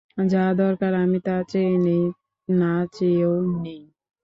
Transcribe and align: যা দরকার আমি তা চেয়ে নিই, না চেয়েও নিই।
যা 0.27 0.45
দরকার 0.53 0.91
আমি 0.95 1.19
তা 1.19 1.37
চেয়ে 1.49 1.75
নিই, 1.85 2.03
না 2.49 2.73
চেয়েও 2.93 3.33
নিই। 3.63 3.81